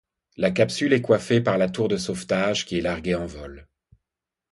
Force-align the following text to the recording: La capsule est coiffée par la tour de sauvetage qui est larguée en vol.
La 0.35 0.49
capsule 0.49 0.93
est 0.93 1.01
coiffée 1.03 1.41
par 1.41 1.59
la 1.59 1.69
tour 1.69 1.87
de 1.87 1.95
sauvetage 1.97 2.65
qui 2.65 2.79
est 2.79 2.81
larguée 2.81 3.13
en 3.13 3.27
vol. 3.27 3.67